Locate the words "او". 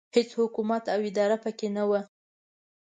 0.93-0.99